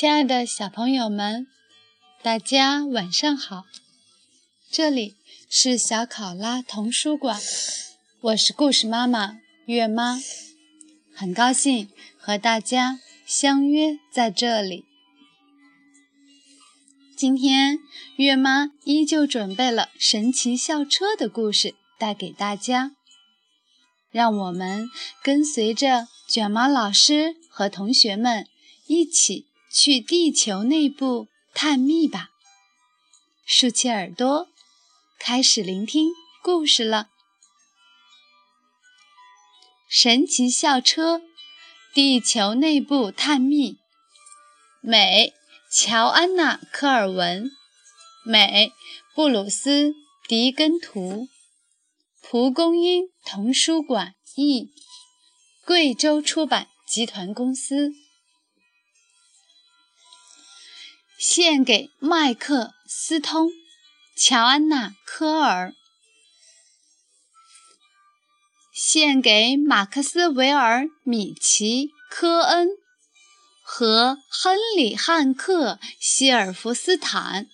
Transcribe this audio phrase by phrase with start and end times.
[0.00, 1.48] 亲爱的小朋友们，
[2.22, 3.64] 大家晚上好！
[4.70, 5.16] 这里
[5.50, 7.40] 是小考拉童书馆，
[8.20, 10.22] 我是故事妈妈月妈，
[11.12, 14.84] 很高兴和大家相约在这里。
[17.16, 17.80] 今天
[18.14, 22.92] 月妈依旧准备了神奇校车的故事带给大家，
[24.12, 24.88] 让我们
[25.24, 28.46] 跟随着卷毛老师和同学们
[28.86, 32.30] 一起去地球内部探秘吧！
[33.46, 34.48] 竖起耳朵，
[35.18, 36.10] 开始聆听
[36.42, 37.08] 故事了。
[39.88, 41.22] 神奇校车，
[41.94, 43.78] 地球内部探秘，
[44.80, 45.34] 美。
[45.70, 47.50] 乔安娜·科尔文，
[48.24, 48.72] 美，
[49.14, 49.90] 布鲁斯·
[50.26, 51.28] 迪根图，
[52.22, 54.70] 蒲公英童书馆译，
[55.66, 57.92] 贵州出版集团公司。
[61.18, 63.48] 献给麦克斯通·
[64.16, 65.74] 乔安娜·科尔，
[68.72, 72.68] 献给马克斯韦尔·米奇·科恩。
[73.70, 77.46] 和亨利·汉克·希尔弗斯坦，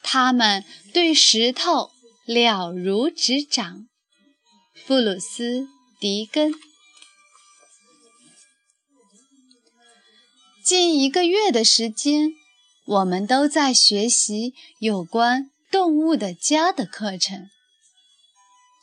[0.00, 1.90] 他们对石头
[2.24, 3.88] 了如指掌。
[4.86, 5.62] 布鲁斯·
[5.98, 6.54] 迪根。
[10.64, 12.30] 近一个月的时间，
[12.86, 17.48] 我们都在学习有关动物的家的课程。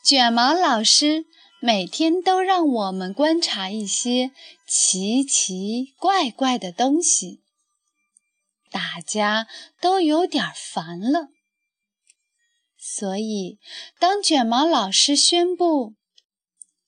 [0.04, 1.26] 卷毛老师。
[1.64, 4.32] 每天都让我们观察一些
[4.66, 7.40] 奇奇怪怪的东西，
[8.68, 9.46] 大家
[9.80, 11.28] 都有点烦了。
[12.76, 13.60] 所以，
[14.00, 15.94] 当卷毛老师宣布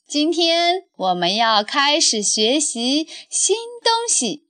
[0.08, 4.43] 今天我们要开始学习新东西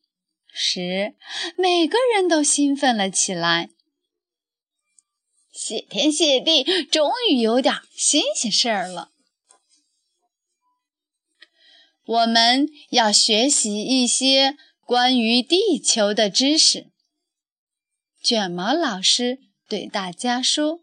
[0.54, 1.16] 时，
[1.58, 3.70] 每个人都兴奋了起来。
[5.52, 9.10] 谢天谢地，终于有点新鲜事儿了！
[12.04, 16.92] 我们要学习一些关于地球的知识。
[18.22, 19.38] 卷毛老师
[19.68, 20.80] 对大家说：“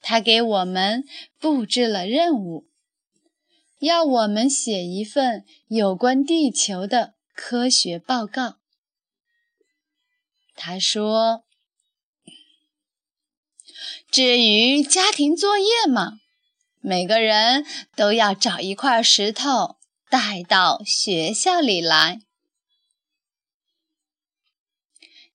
[0.00, 1.04] 他给我们
[1.38, 2.68] 布置了任务，
[3.78, 8.58] 要我们写一份有关地球的科学报告。”
[10.56, 11.44] 他说
[14.10, 16.18] ：“至于家庭作业嘛，
[16.80, 19.76] 每个人都要找一块石头。”
[20.10, 22.22] 带到学校里来。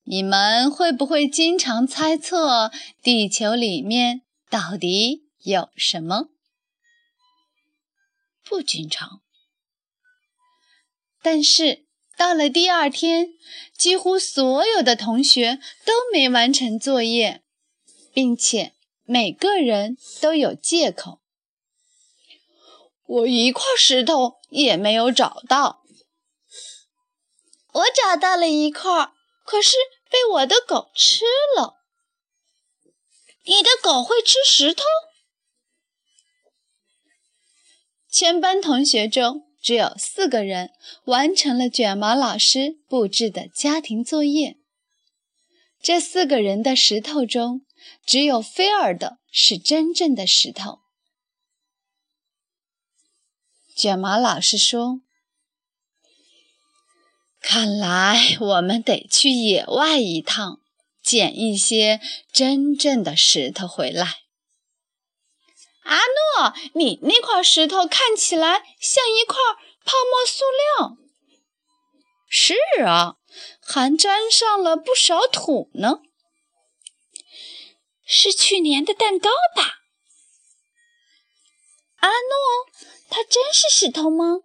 [0.02, 6.30] 你们会不会经常猜测地球里面到底有什么？
[8.44, 9.22] 不经常。
[11.22, 11.86] 但是
[12.18, 13.34] 到了第二天，
[13.78, 17.44] 几乎所有的同学都没完成作业，
[18.14, 21.20] 并且每个人都有借口。
[23.06, 25.84] 我一块石头也没有找到。
[27.74, 29.12] 我找到了一块，
[29.44, 29.76] 可是
[30.10, 31.26] 被我的狗吃
[31.58, 31.82] 了。
[33.46, 34.84] 你的狗会吃石头？
[38.10, 40.72] 全班同学中只有四个人
[41.06, 44.58] 完成了卷毛老师布置的家庭作业。
[45.82, 47.66] 这四个人的石头中，
[48.06, 50.80] 只有菲尔的是真正的石头。
[53.74, 55.02] 卷毛老师说
[57.40, 60.60] ：“看来我们得去野外一趟，
[61.02, 62.02] 捡一些
[62.34, 64.23] 真正的石头回来。”
[65.84, 69.38] 阿诺，你那块石头看起来像一块
[69.86, 70.46] 泡沫塑
[70.80, 70.98] 料。
[72.28, 73.18] 是啊，
[73.62, 76.02] 还沾上了不少土呢。
[78.06, 79.82] 是去年的蛋糕吧？
[81.98, 82.74] 阿诺。
[83.10, 84.40] 它真是石头吗？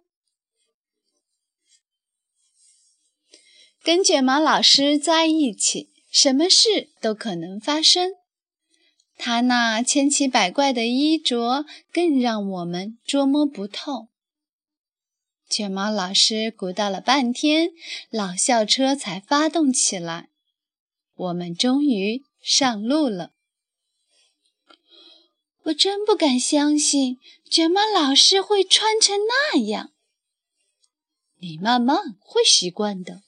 [3.81, 8.18] 跟卷毛老师在一起，什么事都可能发生。
[9.21, 14.07] 他那千奇百怪的衣着更让我们捉摸不透。
[15.49, 17.71] 卷毛老师鼓捣了半天，
[18.09, 20.29] 老校车才发动起来。
[21.15, 23.33] 我们终于上路了。
[25.63, 27.17] 我真不敢相信。
[27.51, 29.91] 卷毛老师会穿成那样，
[31.39, 33.23] 你慢慢会习惯的。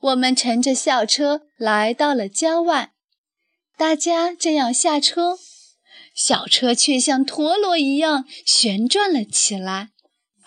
[0.00, 2.94] 我们乘着校车来到了郊外，
[3.78, 5.38] 大家正要下车，
[6.12, 9.90] 小车却像陀螺一样旋转了起来，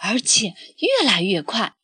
[0.01, 1.75] 而且越来越快。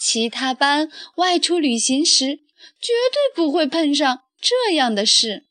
[0.00, 2.38] 其他班外出旅行时
[2.80, 5.46] 绝对不会碰上这样的事。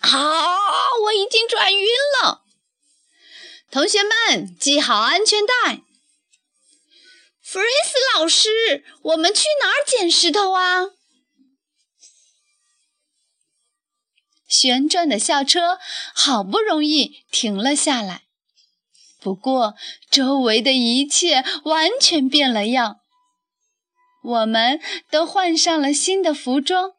[0.00, 0.58] 啊！
[1.04, 1.86] 我已经转晕
[2.22, 2.42] 了。
[3.70, 5.80] 同学们，系好安全带。
[7.40, 10.90] 弗瑞斯老师，我们去哪儿捡石头啊？
[14.54, 15.80] 旋转的校车
[16.14, 18.22] 好不容易停了下来，
[19.20, 19.74] 不过
[20.08, 23.00] 周围的一切完全变了样。
[24.22, 24.80] 我们
[25.10, 26.92] 都换上了新的服装，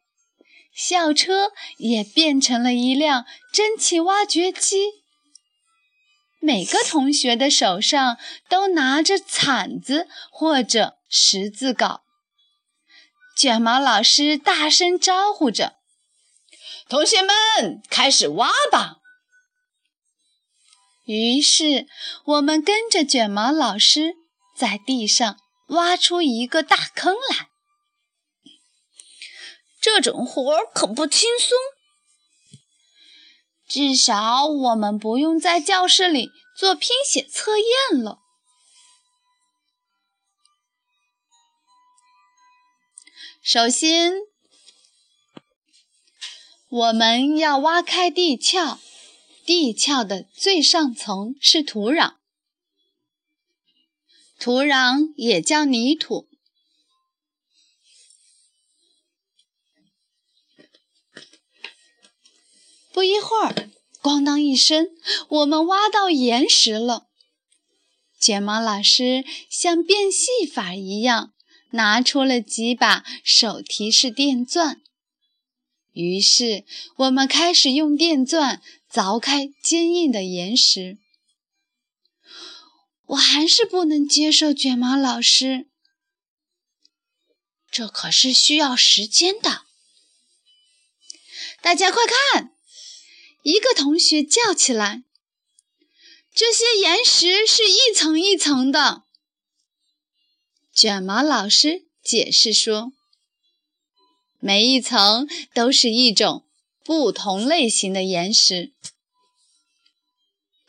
[0.75, 4.88] 校车也变成了一辆蒸汽挖掘机。
[6.42, 8.18] 每个同学的手上
[8.50, 12.01] 都拿着铲子或者十字镐。
[13.38, 15.78] 卷毛老师大声招呼着。
[16.88, 18.98] 同学们，开始挖吧！
[21.06, 21.88] 于是
[22.26, 24.14] 我们跟着卷毛老师
[24.56, 25.40] 在地上
[25.70, 27.50] 挖出一个大坑来。
[29.82, 31.58] 这种活儿可不轻松，
[33.68, 38.20] 至少我们不用在教室里做拼写测验了。
[43.44, 44.35] 首先。
[46.75, 48.80] 我们要挖开地壳，
[49.45, 52.16] 地壳的最上层是土壤，
[54.38, 56.27] 土壤也叫泥土。
[62.92, 63.69] 不一会儿，
[64.01, 64.89] 咣当一声，
[65.30, 67.07] 我们挖到岩石了。
[68.19, 71.33] 卷毛老师像变戏法一样，
[71.69, 74.81] 拿出了几把手提式电钻。
[75.95, 76.65] 于是，
[76.97, 78.62] 我们开始用电钻
[78.92, 80.97] 凿开坚硬的岩石。
[83.06, 85.69] 我还是不能接受卷毛老师，
[87.71, 89.62] 这可是需要时间的。
[91.62, 92.51] 大家快看！
[93.44, 95.06] 一个同学叫起来
[96.36, 99.03] ：“这些岩石是一层一层的。”
[100.75, 102.91] 卷毛老师解释说。
[104.47, 106.45] 每一层都是一种
[106.83, 108.74] 不同类型的岩石：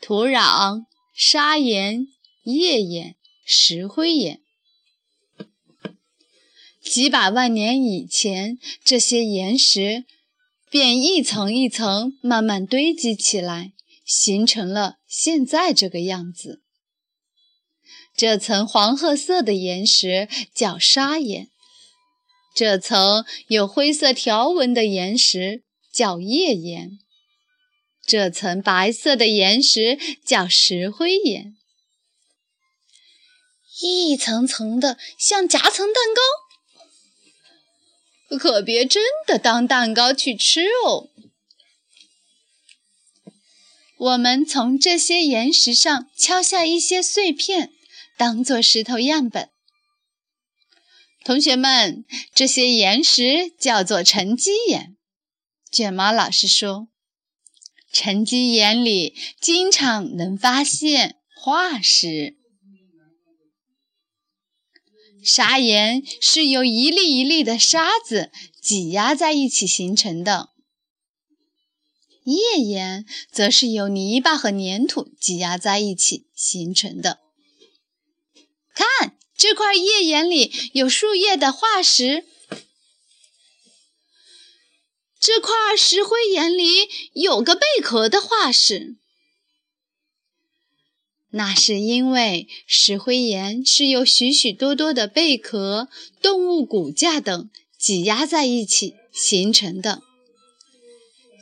[0.01, 0.85] 土壤、
[1.15, 2.07] 砂岩、
[2.41, 3.15] 页岩、
[3.45, 4.41] 石灰岩。
[6.81, 10.05] 几百万年以前，这些岩石
[10.71, 13.73] 便一层一层慢慢堆积起来，
[14.03, 16.63] 形成了现在这个样子。
[18.15, 21.51] 这层黄褐色的岩石叫砂岩。
[22.57, 25.61] 这层有灰色条纹的岩石
[25.93, 26.97] 叫页岩，
[28.03, 31.55] 这层白色的岩石叫石灰岩，
[33.83, 36.03] 一层层的像夹层蛋
[38.27, 41.11] 糕，可别真的当蛋糕去吃哦。
[43.99, 47.71] 我们从这些岩石上敲下一些碎片，
[48.17, 49.51] 当做石头样本。
[51.27, 54.95] 同学们，这些岩石叫做沉积岩。
[55.69, 56.87] 卷毛老师说，
[57.91, 62.37] 沉积岩里经常能发现化石。
[65.21, 70.51] 砂岩是由一粒一粒的沙子挤压在一起形成的，
[72.23, 77.19] 页岩则是由泥巴和粘土挤压在一起形成的。
[78.73, 79.16] 看。
[79.37, 82.25] 这块页岩里有树叶的化石，
[85.19, 88.97] 这块石灰岩里有个贝壳的化石。
[91.29, 95.87] 那是因为石灰岩是由许许多多的贝壳、
[96.19, 100.01] 动物骨架等挤压在一起形成的。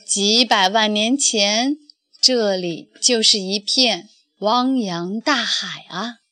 [0.06, 1.78] 几百万年前，
[2.20, 4.10] 这里就是一片
[4.40, 6.25] 汪洋大海啊！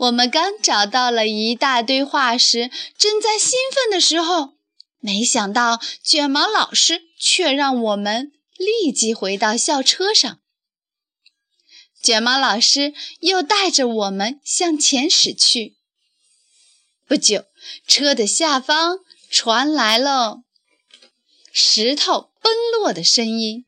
[0.00, 4.54] 我们刚找到了一大堆化石，正在兴奋的时候，
[4.98, 10.40] 没想到卷毛老师却让我们立即回到校车上。
[12.02, 15.76] 卷毛老师又带着我们向前驶去。
[17.06, 17.44] 不久，
[17.86, 20.44] 车的下方传来了
[21.52, 23.66] 石头崩落的声音，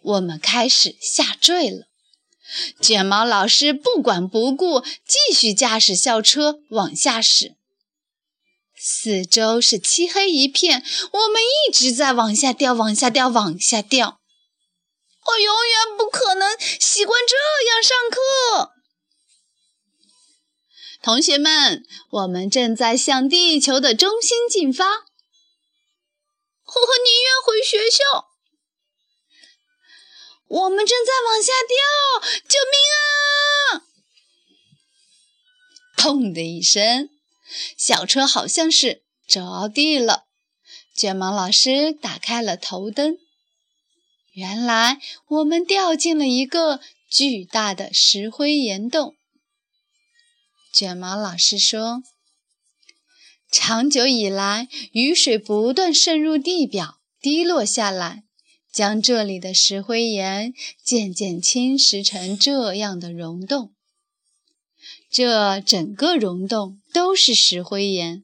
[0.00, 1.88] 我们开始下坠了。
[2.80, 7.56] 卷毛老师不管不顾，继续驾驶校车往下驶。
[8.80, 14.20] 四周是漆黑一片，我们一直在往下掉，往下掉，往下掉。
[15.26, 17.36] 我永远不可能习惯这
[17.68, 18.72] 样上课。
[21.02, 24.84] 同学们，我们正在向地球的中心进发。
[24.86, 24.94] 我
[27.04, 28.27] 宁愿回学校。
[30.48, 31.76] 我们正在往下掉，
[32.48, 33.84] 救命啊！
[35.96, 37.10] 砰的一声，
[37.76, 40.24] 小车好像是着地了。
[40.94, 43.18] 卷毛老师打开了头灯，
[44.32, 49.14] 原来我们掉进了一个巨大的石灰岩洞。
[50.72, 52.02] 卷毛老师说
[53.52, 58.24] ：“长久以来，雨水不断渗入地表，滴落下来。”
[58.78, 60.54] 将这里的石灰岩
[60.84, 63.74] 渐渐侵蚀成这样的溶洞，
[65.10, 68.22] 这整个溶洞都是石灰岩。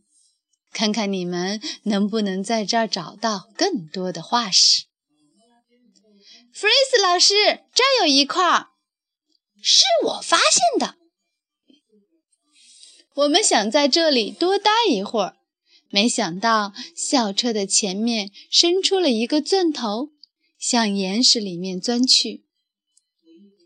[0.73, 4.85] 看看你们能不能在这儿找到更多的化石。
[6.53, 7.35] 弗瑞斯老师，
[7.75, 8.67] 这有一块，
[9.61, 10.95] 是我发现的。
[13.17, 15.37] 我们想在这里多待一会儿，
[15.91, 20.11] 没想到校车的前面伸出了一个钻头。
[20.67, 22.43] 向岩石里面钻去。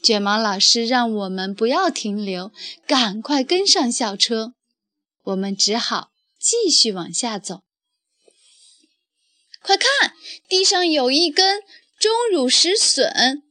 [0.02, 2.50] 卷毛老师让我们不要停留，
[2.88, 4.54] 赶快跟上校车。
[5.22, 7.62] 我们只好继续往下走。
[9.62, 10.12] 快看，
[10.48, 11.62] 地上有一根
[12.00, 13.44] 钟乳石笋，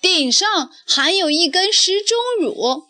[0.00, 2.84] 顶上还有一根石钟乳。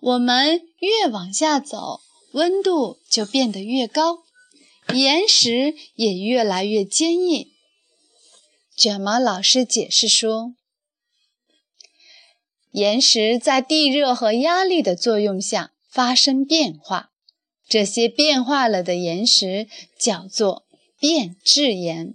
[0.00, 4.27] 我们越往下走，温度就变得越高。
[4.94, 7.52] 岩石也越来越坚硬。
[8.76, 10.54] 卷毛老师解释说
[12.72, 17.10] ：“岩石在地热和压力的作用下发生变化，
[17.68, 19.68] 这些变化了的岩石
[19.98, 20.66] 叫做
[20.98, 22.14] 变质岩。”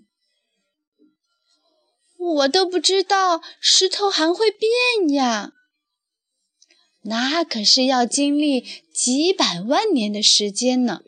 [2.18, 5.52] 我都不知道石头还会变呀！
[7.02, 8.62] 那可是要经历
[8.94, 11.02] 几百万年的时间呢。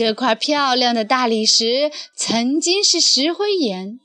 [0.00, 4.00] 这块漂亮的大理石曾经是石灰岩，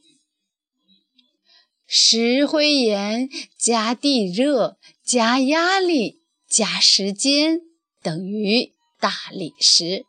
[1.88, 7.62] 石灰岩加地热加压力加时间
[8.04, 10.06] 等于大理石。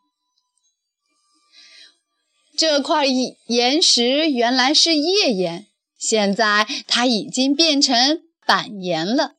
[2.57, 9.37] 这块岩石原来是页岩，现在它已经变成板岩了。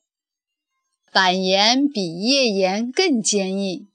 [1.12, 3.90] 板岩比页岩更坚硬。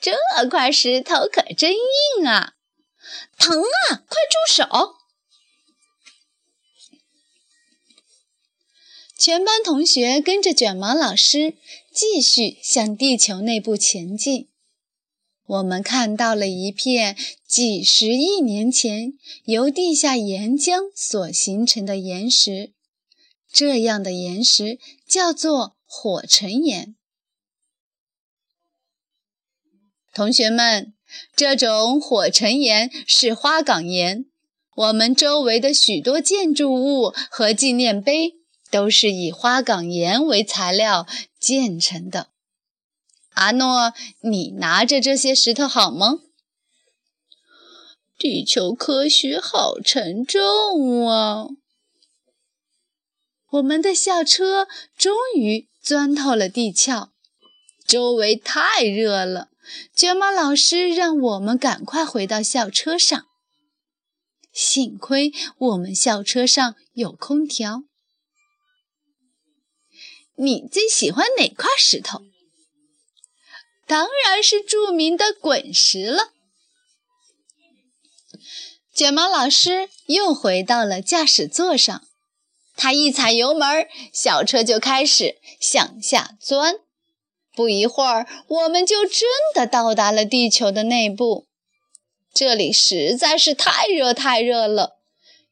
[0.00, 2.54] 这块石头可真硬啊，
[3.38, 4.04] 疼啊！
[4.08, 4.94] 快住手！
[9.18, 11.54] 全班同学跟着卷毛老师
[11.92, 14.48] 继续向地球内部前进。
[15.44, 17.16] 我们看到了一片
[17.46, 19.14] 几十亿年前
[19.44, 22.72] 由地下岩浆所形成的岩石，
[23.52, 26.94] 这样的岩石叫做火成岩。
[30.12, 30.92] 同学们，
[31.36, 34.26] 这种火成岩是花岗岩。
[34.74, 38.34] 我们周围的许多建筑物和纪念碑
[38.70, 41.06] 都是以花岗岩为材料
[41.38, 42.28] 建成的。
[43.34, 46.20] 阿诺，你拿着这些石头好吗？
[48.18, 51.46] 地球科学好沉重啊！
[53.50, 57.10] 我们的校车终于钻透了地壳，
[57.86, 59.49] 周围太热了。
[59.94, 63.26] 卷毛老师让我们赶快回到校车上。
[64.52, 67.84] 幸亏我们校车上有空调。
[70.36, 72.22] 你最喜欢哪块石头？
[73.86, 76.32] 当然是著名的滚石了。
[78.94, 82.06] 卷毛老师又回到了驾驶座上，
[82.74, 86.76] 他一踩油门，小车就开始向下钻。
[87.54, 91.46] 不一会儿，我们就真的到达了地球的内部。
[92.32, 94.98] 这里实在是太热太热了，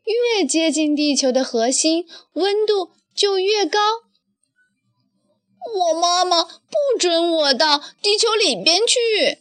[0.05, 3.79] 越接近地球的核心，温度就越高。
[5.75, 9.39] 我妈妈不准我到地球里边去。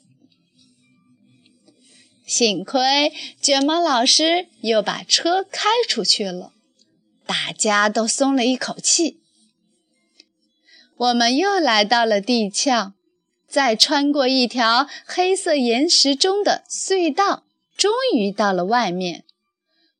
[2.25, 6.51] 幸亏卷毛老师又把车开出去了，
[7.25, 9.21] 大家都松了一口气。
[10.97, 12.93] 我们又来到了地壳，
[13.47, 17.43] 再穿过一条黑色岩石中的隧道，
[17.77, 19.23] 终于到了外面。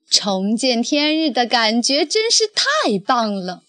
[0.10, 3.64] 重见天日的感觉真是太棒了！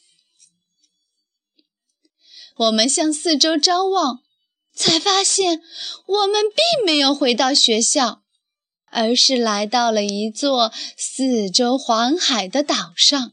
[2.57, 4.21] 我们向四周张望，
[4.73, 5.61] 才发现
[6.07, 8.23] 我们并没有回到学校，
[8.91, 13.33] 而是来到了一座四周环海的岛上。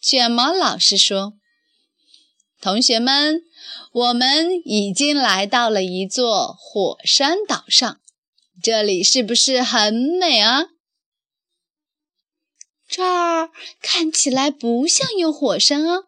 [0.00, 1.34] 卷毛老师说
[2.62, 3.42] ：“同学们，
[3.90, 8.00] 我们已经来到了一座火山岛上，
[8.62, 10.68] 这里是不是很美啊？”
[12.88, 13.50] 这儿
[13.80, 16.04] 看起来不像有火山啊。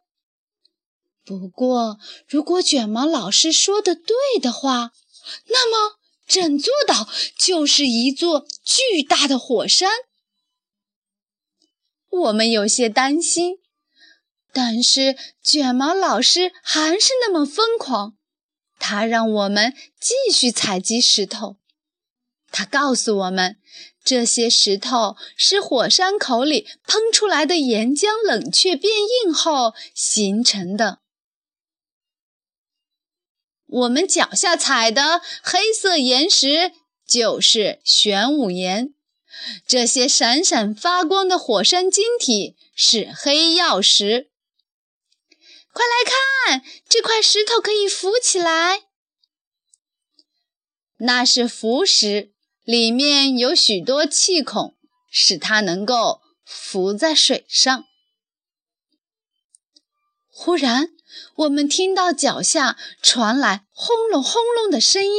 [1.25, 4.93] 不过，如果卷毛老师说的对的话，
[5.49, 9.91] 那么整座岛就是一座巨大的火山。
[12.11, 13.59] 我们有些担心，
[14.55, 18.15] 但是卷毛老师还是那么疯狂。
[18.79, 21.57] 他让我们继续采集石头。
[22.51, 23.57] 他告诉我们，
[24.05, 28.95] 这些石头是火山口里喷出来的岩浆冷却变
[29.25, 31.01] 硬后形成的。
[33.67, 36.71] 我们脚下踩的黑色岩石
[37.05, 38.95] 就是玄武岩，
[39.67, 44.31] 这些闪闪发光的火山晶体是黑曜石。
[45.75, 48.85] 快来看，这块石头可以浮起来，
[50.99, 54.79] 那是浮石，里面有许多气孔，
[55.11, 57.85] 使它能够浮在水上。
[60.31, 60.95] 忽然。
[61.37, 65.13] 我们听到脚下传来轰隆轰隆的声音，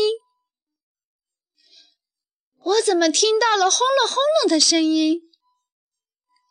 [2.57, 5.21] 我怎么听到了轰隆轰隆的声音？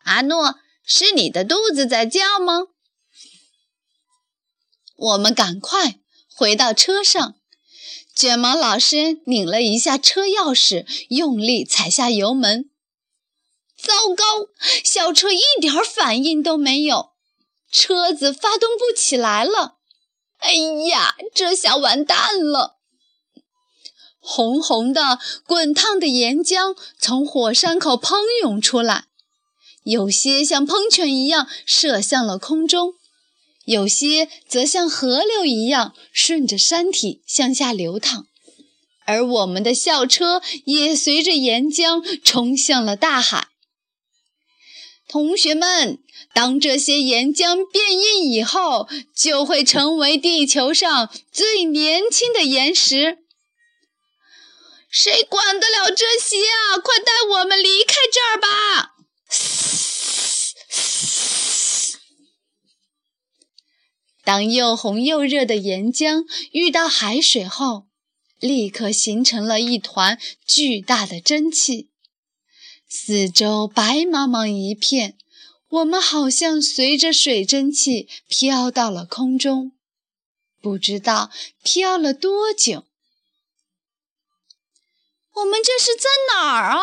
[0.04, 2.68] 阿诺，是你的肚子在叫吗？
[5.04, 5.98] 我们赶快
[6.34, 7.34] 回到车上，
[8.16, 12.70] 卷毛老师拧了一下车钥匙，用力踩下油门。
[13.76, 14.24] 糟糕，
[14.82, 17.10] 小车一点反应都没有。
[17.70, 19.76] 车子发动不起来了，
[20.38, 20.54] 哎
[20.88, 22.78] 呀，这下完蛋了！
[24.18, 29.08] 红红的、滚烫的岩浆从火山口喷涌出来，
[29.82, 32.94] 有些像喷泉一样射向了空中，
[33.64, 38.26] 有些则像河流一样顺着山体向下流淌，
[39.06, 43.48] 而我们的校车也随着岩浆冲向了大海。
[45.08, 45.98] 同学们。
[46.32, 53.18] 当这些岩浆变硬以后，就会成为地球上最年轻的岩石。
[54.90, 56.78] 谁管得了这些啊？
[56.78, 58.94] 快带我们离开这儿吧！
[64.24, 67.86] 当又红又热的岩浆遇到海水后，
[68.40, 71.90] 立刻形成了一团巨大的蒸汽，
[72.88, 75.18] 四周白茫茫一片。
[75.68, 79.72] 我们好像随着水蒸气飘到了空中，
[80.62, 81.30] 不知道
[81.62, 82.84] 飘了多久。
[85.32, 86.80] 我们这是在哪儿啊？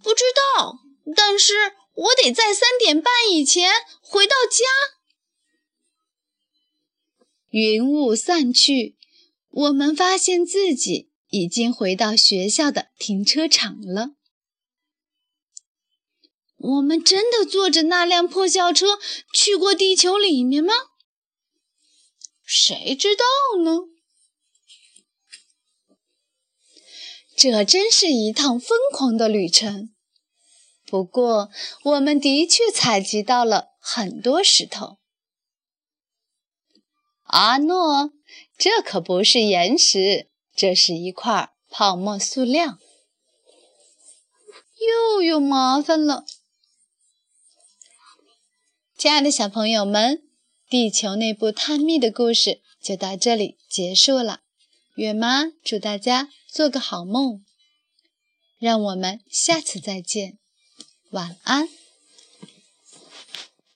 [0.00, 0.22] 不知
[0.56, 0.78] 道，
[1.16, 4.97] 但是我得在三点半以前回到家。
[7.50, 8.96] 云雾散去，
[9.50, 14.10] 我们发现自己已经回到学校的停车场了。
[16.56, 18.98] 我们真的坐着那辆破校车
[19.32, 20.72] 去过地球里面吗？
[22.44, 23.24] 谁知道
[23.62, 23.82] 呢？
[27.36, 29.94] 这真是一趟疯狂的旅程。
[30.84, 31.50] 不过，
[31.84, 34.97] 我们的确采集到了很多石头。
[37.28, 38.10] 阿诺，
[38.56, 42.78] 这可不是岩石，这是一块泡沫塑料。
[44.78, 46.24] 又有麻烦了。
[48.96, 50.22] 亲爱的小朋友们，
[50.70, 54.40] 地球内部探秘的故事就到这里结束了。
[54.94, 57.44] 月妈祝大家做个好梦，
[58.58, 60.38] 让我们下次再见，
[61.10, 61.68] 晚安。